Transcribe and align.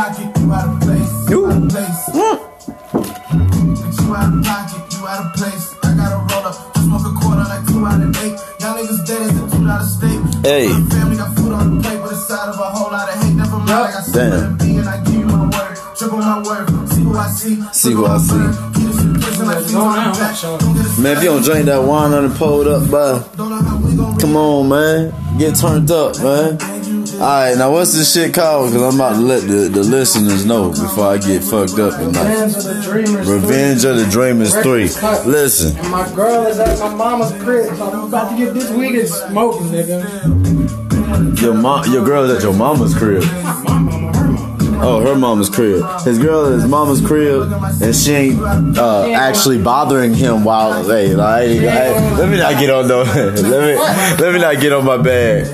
pocket, 0.00 0.32
you 0.40 0.52
out 0.52 0.68
of 0.68 0.80
place. 0.80 1.12
You 1.28 1.46
out 1.46 1.62
of 1.62 1.68
place. 1.68 2.00
Bitch, 3.80 3.96
you 4.00 4.16
out 4.16 4.32
of 4.32 4.44
pocket, 4.48 4.82
you 4.96 5.00
out 5.06 5.26
of 5.26 5.32
place. 5.36 5.66
I 5.84 5.92
got 5.92 6.10
a 6.16 6.20
roller, 6.24 6.54
smoke 6.80 7.04
a 7.04 7.12
quarter 7.20 7.44
like 7.44 7.64
two 7.68 7.84
out 7.84 8.00
of 8.00 8.16
eight. 8.24 8.36
Y'all 8.60 8.80
niggas 8.80 9.04
dead 9.06 9.22
as 9.28 9.36
a 9.36 9.44
two 9.52 9.68
out 9.68 9.82
of 9.84 9.88
state. 9.88 10.20
Hey. 10.40 10.68
My 10.72 10.88
family 10.88 11.16
got 11.16 11.36
food 11.36 11.52
on 11.52 11.76
the 11.76 11.82
plate, 11.82 12.00
but 12.00 12.12
it's 12.12 12.26
side 12.26 12.48
of 12.48 12.56
a 12.56 12.68
whole 12.72 12.90
lot 12.90 13.12
of 13.12 13.20
hate. 13.20 13.34
Never 13.36 13.58
mind, 13.58 13.70
I 13.70 13.92
got 13.92 14.04
Damn. 14.08 14.32
something 14.32 14.58
to 14.58 14.64
be, 14.64 14.76
and 14.80 14.88
I 14.88 15.04
give 15.04 15.14
you 15.20 15.26
my 15.26 15.44
word. 15.52 15.76
Triple 15.98 16.18
my 16.18 16.40
word, 16.48 16.66
see 16.88 17.02
who 17.04 17.12
I 17.14 17.28
see. 17.28 17.56
See 17.72 17.92
who 17.92 18.06
I 18.06 18.16
see. 18.16 18.40
Keep 18.72 18.88
this 18.88 19.02
in 19.04 19.20
prison 19.20 19.46
like 19.52 19.68
you 19.68 19.78
on 19.84 20.00
the 20.00 20.18
back. 20.18 20.40
Don't 20.40 20.74
get 20.80 20.96
a 20.96 21.00
Man, 21.00 21.16
if 21.16 21.22
you 21.22 21.28
don't 21.28 21.44
drink 21.44 21.66
that 21.66 21.82
wine 21.84 22.12
on 22.16 22.24
the 22.26 22.34
pulled 22.34 22.66
up, 22.68 22.88
bro, 22.88 23.20
Don't 23.36 23.50
know 23.50 23.60
how 23.60 23.76
we 23.76 23.96
gon' 23.96 24.16
come 24.18 24.36
on, 24.36 24.68
man. 24.68 25.12
Get 25.36 25.56
turned 25.56 25.90
up, 25.90 26.16
man. 26.24 26.79
Alright, 27.20 27.58
now 27.58 27.70
what's 27.70 27.92
this 27.92 28.14
shit 28.14 28.32
called? 28.32 28.72
Because 28.72 28.94
I'm 28.94 28.98
about 28.98 29.16
to 29.16 29.20
let 29.20 29.42
the, 29.42 29.68
the 29.68 29.82
listeners 29.82 30.46
know 30.46 30.70
before 30.70 31.04
I 31.08 31.18
get 31.18 31.44
fucked 31.44 31.78
up 31.78 31.92
tonight. 32.00 32.46
Revenge 32.46 32.56
of 32.56 32.64
the 32.64 32.80
Dreamers. 32.82 33.28
Revenge 33.28 33.84
of 33.84 33.96
the 33.96 34.06
Dreamers 34.10 34.54
3. 34.62 34.82
Listen, 35.30 35.76
And 35.76 35.90
my 35.90 36.10
girl 36.14 36.46
is 36.46 36.58
at 36.58 36.78
my 36.78 36.94
mama's 36.94 37.32
crib, 37.42 37.76
so 37.76 37.90
I'm 37.90 38.08
about 38.08 38.30
to 38.30 38.36
get 38.42 38.54
this 38.54 38.70
weed 38.70 39.00
and 39.00 39.06
smoking, 39.06 39.66
nigga. 39.66 41.42
your 41.42 41.52
mom, 41.52 41.92
your 41.92 42.06
girl 42.06 42.24
is 42.24 42.38
at 42.38 42.42
your 42.42 42.54
mama's 42.54 42.94
crib. 42.96 43.22
My 43.22 43.64
mama, 43.64 44.16
her 44.16 44.28
mama. 44.28 44.78
Oh, 44.82 45.00
her 45.02 45.14
mama's 45.14 45.50
crib. 45.50 45.84
His 46.04 46.18
girl 46.18 46.46
is 46.46 46.66
mama's 46.66 47.02
crib, 47.06 47.52
and 47.82 47.94
she 47.94 48.12
ain't 48.12 48.40
uh, 48.78 49.10
actually 49.10 49.62
bothering 49.62 50.14
him 50.14 50.42
while. 50.42 50.82
Hey, 50.88 51.14
like, 51.14 51.48
hey, 51.48 51.92
let 52.16 52.30
me 52.30 52.38
not 52.38 52.58
get 52.58 52.70
on 52.70 52.88
though. 52.88 53.02
let 53.14 53.44
me 53.44 53.74
let 54.24 54.32
me 54.32 54.38
not 54.40 54.58
get 54.58 54.72
on 54.72 54.86
my 54.86 54.96
bag. 54.96 55.44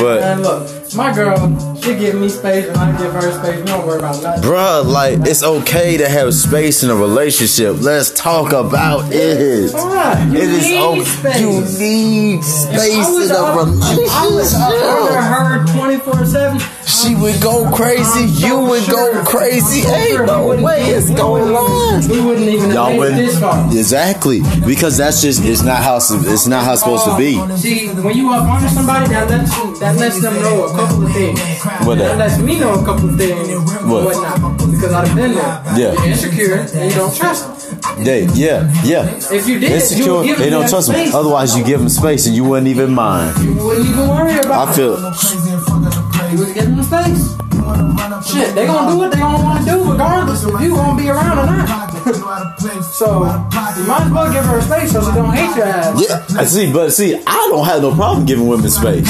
But 0.00 0.73
my 0.94 1.12
girl, 1.14 1.74
she 1.76 1.96
give 1.96 2.14
me 2.20 2.28
space 2.28 2.66
and 2.68 2.76
I 2.76 2.96
give 2.98 3.12
her 3.12 3.32
space. 3.32 3.58
We 3.60 3.66
don't 3.66 3.86
worry 3.86 3.98
about 3.98 4.22
nothing. 4.22 4.42
Bruh, 4.42 4.84
like 4.86 5.18
it's 5.28 5.42
okay 5.42 5.96
to 5.96 6.08
have 6.08 6.32
space 6.34 6.82
in 6.82 6.90
a 6.90 6.94
relationship. 6.94 7.76
Let's 7.80 8.10
talk 8.12 8.52
about 8.52 9.12
it. 9.12 9.74
Alright, 9.74 10.28
you 10.32 10.38
It 10.38 10.48
is 10.50 10.82
okay. 10.82 11.04
space. 11.04 11.40
You 11.40 11.78
need 11.78 12.44
space 12.44 13.08
in 13.08 13.30
a 13.30 13.34
up- 13.34 13.68
if 13.68 14.12
I 14.12 14.26
was 14.28 14.54
up 14.54 14.70
under 14.72 15.20
her 15.20 15.66
24 15.72 16.24
7. 16.26 16.60
She 16.86 17.14
would 17.16 17.40
go 17.40 17.70
crazy. 17.72 18.24
You 18.46 18.60
would 18.60 18.86
go 18.88 19.24
crazy. 19.24 19.80
Ain't 19.88 20.26
no 20.26 20.48
way 20.62 20.82
it's 20.90 21.10
gonna 21.10 21.44
last. 21.44 22.08
We 22.10 22.20
wouldn't 22.20 22.46
even 22.48 22.70
Y'all 22.70 22.90
have 22.90 22.98
wouldn't 22.98 23.16
this 23.16 23.40
far. 23.40 23.66
exactly 23.72 24.42
because 24.66 24.96
that's 24.98 25.20
just 25.22 25.42
it's 25.44 25.62
not 25.62 25.82
how 25.82 25.96
it's 25.96 26.46
not 26.46 26.64
how 26.64 26.72
it's 26.72 26.82
supposed 26.82 27.04
to 27.06 27.16
be. 27.16 27.34
See, 27.56 27.88
when 27.88 28.16
you 28.16 28.30
up 28.32 28.46
under 28.48 28.68
somebody, 28.68 29.08
that 29.08 29.28
lets 29.30 29.56
you, 29.56 29.78
that 29.80 29.96
lets 29.96 30.20
them 30.20 30.34
know 30.42 30.66
couple 30.86 31.06
of 31.06 31.12
things. 31.12 31.40
What 31.86 31.98
That 31.98 32.16
that? 32.16 32.18
lets 32.18 32.38
me 32.38 32.58
know 32.60 32.74
a 32.74 32.84
couple 32.84 33.08
of 33.10 33.16
things. 33.16 33.48
What? 33.84 34.04
Whatnot. 34.04 34.70
Because 34.70 34.92
I've 34.92 35.14
been 35.16 35.34
there. 35.34 35.62
Yeah. 35.76 35.92
You're 35.92 36.04
insecure 36.06 36.54
and 36.56 36.90
you 36.90 36.96
don't 36.96 37.14
trust 37.16 37.70
them. 37.70 38.04
They, 38.04 38.24
yeah, 38.34 38.70
yeah. 38.84 39.06
If 39.32 39.48
you 39.48 39.58
did, 39.58 39.72
Insecure. 39.72 40.14
would 40.14 40.26
give 40.26 40.38
They 40.38 40.50
don't 40.50 40.62
that 40.62 40.70
trust 40.70 40.88
them. 40.88 40.96
space. 40.96 41.14
Otherwise, 41.14 41.56
you 41.56 41.64
give 41.64 41.80
them 41.80 41.88
space 41.88 42.26
and 42.26 42.34
you 42.34 42.44
wouldn't 42.44 42.68
even 42.68 42.92
mind. 42.92 43.36
You 43.44 43.54
wouldn't 43.54 43.88
even 43.88 44.08
worry 44.08 44.38
about 44.38 44.68
I 44.68 44.72
feel. 44.72 44.96
crazy 44.96 45.50
and 45.50 45.62
fuck 45.64 45.82
up 45.84 45.92
the 45.94 46.10
place. 46.12 46.32
You 46.32 46.38
would 46.44 46.54
give 46.54 46.64
them 46.64 46.76
the 46.76 46.82
space. 46.84 47.22
You 47.54 47.62
wanna 47.62 47.82
run 47.94 48.12
up 48.12 48.24
Shit, 48.24 48.54
they 48.54 48.66
gonna 48.66 48.90
do 48.92 48.98
what 48.98 49.12
they 49.12 49.18
gonna 49.18 49.42
want 49.42 49.64
to 49.64 49.70
do 49.70 49.90
regardless 49.92 50.44
if 50.44 50.60
you 50.60 50.70
gonna 50.74 51.00
be 51.02 51.08
around 51.08 51.38
or 51.38 51.46
not. 51.46 51.68
pocket, 51.68 52.16
you 52.16 52.24
out 52.28 52.46
of 52.46 52.56
place. 52.58 52.86
So, 52.98 53.06
you 53.24 53.86
might 53.86 54.02
as 54.06 54.10
well 54.12 54.32
give 54.32 54.44
her 54.44 54.60
space 54.60 54.92
so 54.92 55.00
she 55.00 55.14
don't 55.14 55.32
hate 55.32 55.56
your 55.56 55.66
ass. 55.66 56.02
Yeah, 56.08 56.40
I 56.40 56.44
see, 56.44 56.72
but 56.72 56.90
see, 56.92 57.14
I 57.26 57.48
don't 57.50 57.64
have 57.66 57.80
no 57.82 57.94
problem 57.94 58.26
giving 58.26 58.46
women 58.48 58.70
space. 58.70 59.08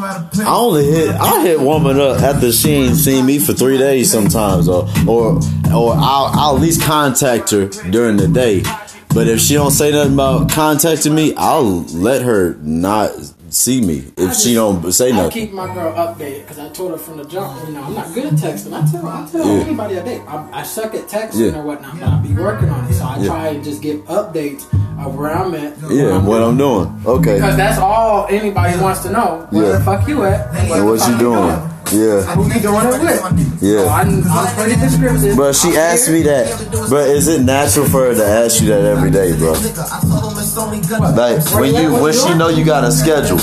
You 0.00 0.06
out 0.06 0.20
of 0.24 0.30
place. 0.32 0.46
I 0.46 0.54
only 0.54 0.84
hit 0.84 1.10
I 1.10 1.42
hit 1.42 1.60
woman 1.60 2.00
up 2.00 2.20
after 2.20 2.50
she 2.52 2.70
ain't 2.70 2.96
seen 2.96 3.26
me 3.26 3.38
for 3.38 3.52
three 3.52 3.78
days 3.78 4.10
sometimes, 4.10 4.68
or 4.68 4.88
or 5.06 5.36
or 5.74 5.94
I'll, 5.94 6.30
I'll 6.34 6.56
at 6.56 6.60
least 6.62 6.82
contact 6.82 7.50
her 7.50 7.66
during 7.90 8.16
the 8.16 8.28
day. 8.28 8.62
But 9.12 9.26
if 9.26 9.40
she 9.40 9.54
don't 9.54 9.72
say 9.72 9.90
nothing 9.90 10.14
about 10.14 10.50
contacting 10.50 11.14
me, 11.14 11.34
I'll 11.36 11.82
let 11.82 12.22
her 12.22 12.54
not 12.62 13.10
see 13.48 13.80
me 13.80 14.04
if 14.16 14.32
she 14.36 14.54
don't 14.54 14.92
say 14.92 15.10
I 15.12 15.16
nothing. 15.16 15.30
keep 15.32 15.52
my 15.52 15.66
girl 15.74 15.92
updated 15.94 16.42
because 16.42 16.60
I 16.60 16.68
told 16.68 16.92
her 16.92 16.96
from 16.96 17.16
the 17.16 17.24
jump, 17.24 17.66
you 17.66 17.74
know, 17.74 17.82
I'm 17.82 17.94
not 17.94 18.14
good 18.14 18.26
at 18.26 18.34
texting. 18.34 18.72
I 18.72 18.88
tell, 18.88 19.04
I 19.08 19.28
tell 19.28 19.44
Yeah. 19.44 19.64
anybody 19.64 19.98
I 19.98 20.04
date, 20.04 20.22
I, 20.28 20.48
I 20.52 20.62
suck 20.62 20.94
at 20.94 21.08
texting 21.08 21.52
Yeah. 21.52 21.58
or 21.58 21.64
whatnot, 21.64 21.98
but 21.98 22.08
I 22.08 22.20
be 22.22 22.32
working 22.32 22.68
on 22.68 22.84
it. 22.84 22.92
So 22.94 23.04
I 23.04 23.18
Yeah. 23.18 23.26
try 23.26 23.48
and 23.48 23.64
just 23.64 23.82
give 23.82 23.98
updates 24.06 24.62
of 25.00 25.14
where 25.16 25.32
I'm 25.36 25.54
at. 25.54 25.72
Yeah, 25.90 26.18
what 26.22 26.42
I'm 26.42 26.56
doing. 26.56 27.02
Okay, 27.06 27.34
Because 27.36 27.56
that's 27.56 27.78
all 27.78 28.26
anybody 28.28 28.78
wants 28.78 29.00
to 29.04 29.10
know. 29.10 29.46
Where 29.50 29.64
Yeah. 29.72 29.78
the 29.78 29.84
fuck 29.84 30.06
you 30.08 30.24
at? 30.24 30.54
and 30.54 30.70
the 30.70 30.84
what 30.84 30.98
fuck 31.00 31.10
you 31.10 31.18
doing? 31.18 31.66
Yeah. 31.90 32.22
Who 32.38 32.46
you 32.46 32.60
doing 32.60 32.86
it 32.86 33.02
with? 33.02 33.62
Yeah. 33.62 33.78
So 33.84 33.88
I'm, 33.88 34.22
I'm 34.30 34.54
pretty 34.54 34.76
descriptive. 34.80 35.36
But 35.36 35.56
she 35.56 35.70
I'm 35.70 35.76
asked 35.76 36.06
here. 36.06 36.16
me 36.18 36.22
that. 36.22 36.86
But 36.88 37.08
is 37.08 37.26
it 37.26 37.42
natural 37.42 37.86
for 37.88 38.06
her 38.06 38.14
to 38.14 38.24
ask 38.24 38.60
you 38.62 38.68
that 38.68 38.84
every 38.84 39.10
day, 39.10 39.36
bro? 39.36 39.52
Like 41.16 41.42
when 41.54 41.74
you 41.74 42.00
when 42.00 42.12
she 42.12 42.32
know 42.34 42.48
you 42.48 42.64
got 42.64 42.84
a 42.84 42.92
schedule. 42.92 43.38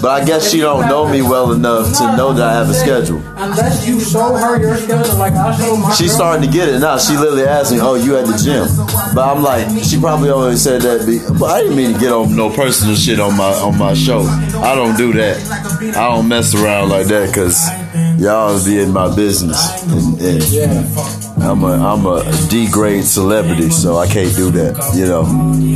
But 0.00 0.22
I 0.22 0.24
guess 0.24 0.50
she 0.50 0.60
don't 0.60 0.88
know 0.88 1.08
me 1.08 1.20
well 1.22 1.52
enough 1.52 1.96
to 1.98 2.16
know 2.16 2.32
that 2.32 2.46
I 2.48 2.54
have 2.54 2.70
a 2.70 2.74
schedule. 2.74 3.22
Unless 3.36 3.86
you 3.86 4.00
show 4.00 4.34
her 4.34 4.58
your 4.58 4.76
schedule, 4.76 5.16
like 5.16 5.34
I 5.34 5.56
show 5.58 5.76
my 5.76 5.92
She's 5.94 6.12
starting 6.14 6.48
to 6.48 6.52
get 6.52 6.68
it 6.68 6.80
now. 6.80 6.98
She 6.98 7.16
literally 7.16 7.44
asked 7.44 7.72
me, 7.72 7.80
"Oh, 7.80 7.94
you 7.94 8.16
at 8.16 8.26
the 8.26 8.36
gym?" 8.36 8.66
But 9.14 9.28
I'm 9.28 9.42
like, 9.42 9.68
she 9.84 10.00
probably 10.00 10.30
only 10.30 10.56
said 10.56 10.82
that. 10.82 11.06
Be, 11.06 11.18
but 11.38 11.50
I 11.50 11.62
didn't 11.62 11.76
mean 11.76 11.94
to 11.94 12.00
get 12.00 12.12
on 12.12 12.34
no 12.34 12.48
personal 12.50 12.94
shit 12.96 13.20
on 13.20 13.36
my 13.36 13.52
on 13.52 13.76
my 13.76 13.94
show. 13.94 14.20
I 14.22 14.74
don't 14.74 14.96
do 14.96 15.12
that. 15.14 15.36
I 15.96 16.08
don't 16.14 16.28
mess 16.28 16.54
around 16.54 16.88
like 16.88 17.06
that 17.08 17.28
because 17.28 17.60
y'all 18.20 18.64
be 18.64 18.78
in 18.78 18.92
my 18.92 19.12
business. 19.14 19.82
And, 19.84 20.20
and 20.20 20.42
I'm 21.42 21.64
a 21.64 21.72
I'm 21.72 22.04
a 22.06 22.22
D 22.48 22.70
grade 22.70 23.04
celebrity, 23.04 23.70
so 23.70 23.96
I 23.96 24.06
can't 24.06 24.34
do 24.36 24.50
that. 24.50 24.92
You 24.94 25.06
know, 25.06 25.22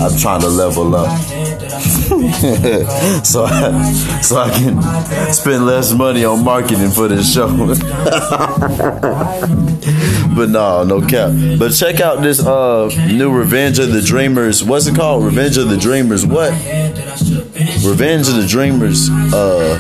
I'm 0.05 0.17
trying 0.19 0.43
to 0.43 0.49
level 0.49 0.95
up. 0.95 1.19
so 3.25 3.45
I, 3.45 3.93
so 4.21 4.37
I 4.37 4.51
can 4.51 5.33
spend 5.33 5.65
less 5.67 5.95
money 5.95 6.25
on 6.25 6.45
marketing 6.45 6.91
for 6.91 7.09
this 7.09 7.33
show. 7.33 7.49
but 10.37 10.51
no, 10.51 10.85
no 10.85 11.01
cap. 11.01 11.33
But 11.59 11.71
check 11.71 12.01
out 12.01 12.23
this 12.23 12.45
uh 12.45 12.91
new 13.11 13.33
Revenge 13.33 13.79
of 13.79 13.91
the 13.91 14.03
Dreamers. 14.03 14.63
What's 14.63 14.87
it 14.87 14.95
called? 14.95 15.25
Revenge 15.25 15.57
of 15.57 15.71
the 15.71 15.79
Dreamers. 15.79 16.27
What? 16.27 16.53
Revenge 17.87 18.29
of 18.29 18.35
the 18.37 18.47
Dreamers. 18.47 19.09
Uh, 19.11 19.79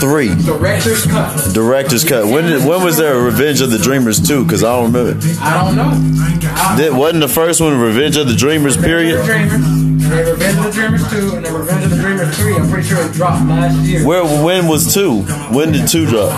Three. 0.00 0.28
Director's 0.44 1.04
cut. 1.06 1.54
Director's 1.54 2.04
cut. 2.04 2.26
When 2.26 2.44
did, 2.44 2.66
when 2.66 2.84
was 2.84 2.96
there 2.96 3.14
a 3.14 3.22
Revenge 3.22 3.60
of 3.60 3.70
the 3.70 3.78
Dreamers 3.78 4.20
two? 4.20 4.44
Because 4.44 4.62
I 4.62 4.76
don't 4.76 4.92
remember. 4.92 5.20
I 5.40 5.64
don't 5.64 5.76
know. 5.76 6.76
Did, 6.76 6.96
wasn't 6.96 7.20
the 7.20 7.28
first 7.28 7.60
one 7.60 7.78
Revenge 7.78 8.16
of 8.16 8.28
the 8.28 8.34
Dreamers? 8.36 8.76
Period. 8.76 9.24
Dreamers. 9.24 9.54
And 9.54 10.02
Revenge 10.28 10.58
of 10.58 10.64
the 10.64 10.70
Dreamers 10.72 11.10
2 11.10 11.36
and 11.36 11.46
then 11.46 11.54
Revenge 11.54 11.84
of 11.84 11.90
the 11.90 11.96
Dreamers 11.96 12.36
3. 12.36 12.54
I'm 12.56 12.68
pretty 12.70 12.88
sure 12.88 13.06
it 13.06 13.12
dropped 13.12 13.46
last 13.48 13.78
year. 13.86 14.06
Where 14.06 14.24
when 14.24 14.68
was 14.68 14.92
two? 14.92 15.22
When 15.50 15.72
did 15.72 15.88
two 15.88 16.06
drop? 16.06 16.32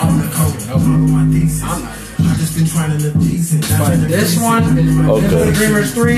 But 2.75 4.09
this 4.09 4.37
one 4.41 4.77
is 4.79 4.99
Okay. 5.09 5.45
the 5.45 5.53
Dreamers 5.53 5.93
3. 5.95 6.17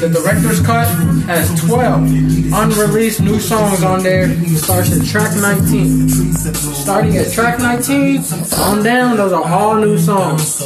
The 0.00 0.08
director's 0.08 0.60
cut 0.60 0.86
has 1.26 1.50
12 1.60 2.52
unreleased 2.52 3.20
new 3.20 3.40
songs 3.40 3.82
on 3.82 4.02
there. 4.04 4.30
It 4.30 4.58
starts 4.58 4.92
at 4.92 5.04
track 5.04 5.34
19. 5.36 6.08
Starting 6.34 7.16
at 7.16 7.32
track 7.32 7.58
19 7.58 8.22
on 8.58 8.84
down, 8.84 9.16
those 9.16 9.32
are 9.32 9.44
all 9.44 9.74
new 9.76 9.98
songs 9.98 10.60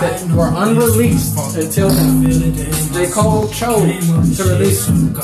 that 0.00 0.22
were 0.32 0.50
unreleased 0.56 1.36
until 1.56 1.90
now. 1.90 2.30
J. 2.94 3.10
Cole 3.10 3.48
chose 3.48 4.36
to 4.38 4.44
release 4.44 4.86
them. 4.86 5.14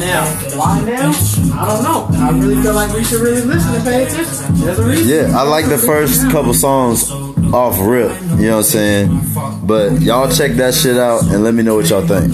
Now, 0.00 0.24
why 0.56 0.82
now? 0.82 1.10
I 1.54 1.66
don't 1.66 1.82
know. 1.84 2.08
I 2.18 2.30
really 2.30 2.62
feel 2.62 2.72
like 2.72 2.90
we 2.94 3.04
should 3.04 3.20
really 3.20 3.42
listen 3.42 3.74
and 3.74 3.84
pay 3.84 4.04
attention. 4.06 4.54
There's 4.54 4.78
a 4.78 4.84
reason. 4.84 5.08
Yeah, 5.08 5.38
I 5.38 5.42
like 5.42 5.68
the 5.68 5.76
first 5.76 6.30
couple 6.30 6.54
songs 6.54 7.10
off 7.52 7.78
rip. 7.80 8.10
You 8.22 8.48
know 8.48 8.56
what 8.56 8.56
I'm 8.56 8.62
saying? 8.62 9.20
But 9.62 10.00
y'all 10.00 10.30
check 10.32 10.52
that 10.52 10.72
shit 10.72 10.96
out 10.96 11.24
and 11.24 11.44
let 11.44 11.52
me 11.52 11.62
know 11.62 11.74
what 11.74 11.90
y'all 11.90 12.06
think. 12.06 12.32